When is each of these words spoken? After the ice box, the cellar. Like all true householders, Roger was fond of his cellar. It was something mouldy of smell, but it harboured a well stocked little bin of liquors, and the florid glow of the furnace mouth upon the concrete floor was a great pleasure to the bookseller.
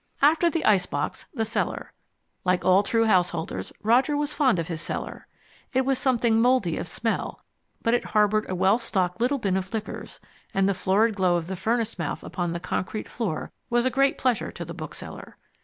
After 0.23 0.49
the 0.49 0.65
ice 0.65 0.87
box, 0.87 1.27
the 1.31 1.45
cellar. 1.45 1.93
Like 2.43 2.65
all 2.65 2.81
true 2.81 3.05
householders, 3.05 3.71
Roger 3.83 4.17
was 4.17 4.33
fond 4.33 4.57
of 4.57 4.67
his 4.67 4.81
cellar. 4.81 5.27
It 5.73 5.85
was 5.85 5.99
something 5.99 6.41
mouldy 6.41 6.75
of 6.79 6.87
smell, 6.87 7.41
but 7.83 7.93
it 7.93 8.05
harboured 8.05 8.49
a 8.49 8.55
well 8.55 8.79
stocked 8.79 9.21
little 9.21 9.37
bin 9.37 9.55
of 9.57 9.71
liquors, 9.75 10.19
and 10.55 10.67
the 10.67 10.73
florid 10.73 11.13
glow 11.13 11.35
of 11.35 11.45
the 11.45 11.55
furnace 11.55 11.99
mouth 11.99 12.23
upon 12.23 12.51
the 12.51 12.59
concrete 12.59 13.07
floor 13.07 13.51
was 13.69 13.85
a 13.85 13.91
great 13.91 14.17
pleasure 14.17 14.51
to 14.51 14.65
the 14.65 14.73
bookseller. 14.73 15.37